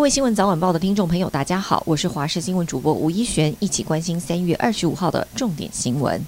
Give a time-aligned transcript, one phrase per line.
[0.00, 6.18] 各位新闻早晚报的听众朋友，大家好，我是华视新闻主播吴一璇，一起关心三月二十五号的重点新闻。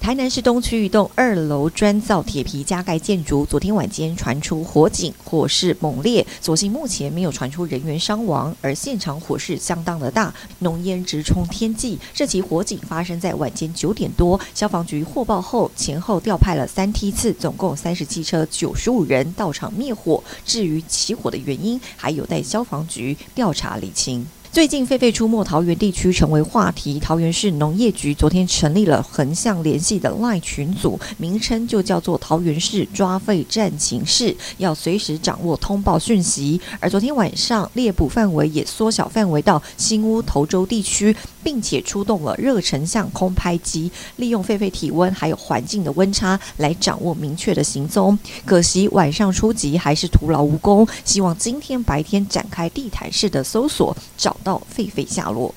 [0.00, 6.26] 台南市东区一栋二楼砖造铁皮加盖建筑，昨天晚间传出火警，火势猛烈。
[6.40, 11.98] 所幸目前没有传出人员伤亡，而现场火势相当的大，浓烟直冲天际。
[12.14, 20.24] 这起火警发生在晚间九点多，消防局获报后前后调派了三梯次，总共三十七车九十五人到场灭火。
[20.46, 24.26] 至于起火的原因，还有待消防局调查厘清。
[24.52, 26.98] 最近狒狒出没桃园地区成为话题。
[26.98, 36.60] 桃园市农业局昨天成立了横向联系的 LINE 群组，名称就叫做桃园市抓狒战情室，要随时掌握通报讯息。
[36.80, 48.18] 而昨天晚上猎捕范围也缩小范围到新屋头洲地区，并且出动了热成像空拍机，利用狒狒体温还有环境的温差来掌握明确的行踪。
[48.44, 54.36] 可惜晚上出击还是徒劳无功，希望今天白天展开地毯式的搜索，找。
[54.42, 55.54] 到狒狒下落。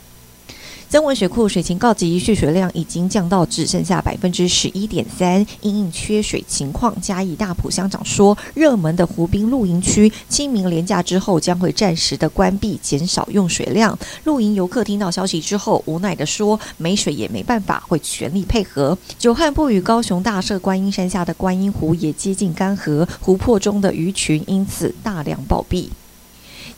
[0.93, 5.43] 曾文水库水情告急，蓄水量已经降到只剩下百分之十一点三。
[5.61, 13.97] 因应缺水情况，嘉义大埔乡长说，热门的湖滨露营区清明连假之后将会暂时的关闭，减少用水量。
[14.25, 18.95] 露营游客听到消息之后，无奈的说，没水也没办法，会全力配合。
[19.17, 25.87] 久旱不雨，高雄大社观音山下的观音湖也接近干涸，湖泊中的鱼群因此大量暴毙。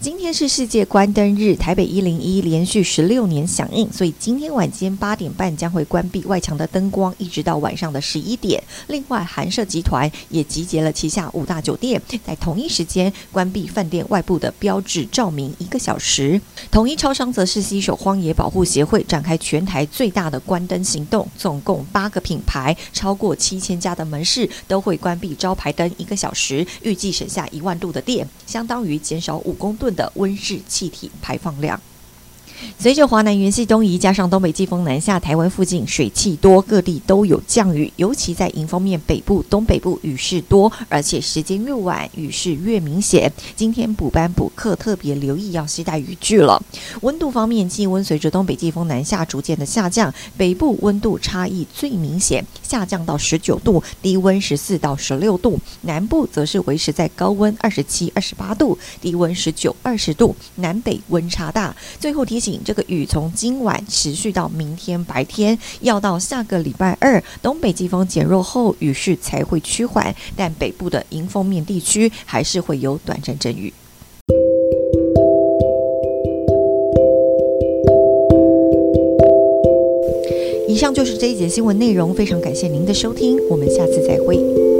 [0.05, 8.63] 今天是世界关灯日，台北一零一连续十六年响应，所以今天晚间八点半将会关闭外墙的灯光，一直到晚上的十一点。
[8.85, 16.39] 另外，韩舍集团也集结了旗下五大酒店，在同一时间关闭饭店外部的标志照明一个小时。
[16.69, 31.79] 统一超商则是携手荒野保护协会展开全台最大的关灯行动，总共八个品牌，超过七千家的门市都会关闭招牌灯一个小时，预计省下一万度的电，相当于减少五公吨的温室气体排放量。
[32.77, 37.91] 随着华南云系东移，加上东北季风南下，台湾附近水汽多，各地都有降雨。
[37.95, 43.31] 尤其在迎风面北部、东北部雨势多，而且时间越晚，雨势越明显。
[43.55, 46.61] 今天补班补课特别留意，要携带雨具了。
[47.01, 61.75] 温度方面，气温随着东北季风南下逐渐的下降，北部温度差异最明显，下降到十九度，低温十四到十六度；南部则是维持在高温二十七、二十八度，低温十九、二十度，南北温差大。
[61.99, 62.61] 最后提醒醒。
[62.63, 70.15] 这个雨从今晚持续到明天白天，要到下个礼拜二，东北季风减弱后，雨势才会趋缓。
[70.35, 73.73] 但北部的迎风面地区还是会有短暂阵雨。
[80.67, 84.74] 以上就是这一节新闻内容，非常感谢您的收听，我们下次再会。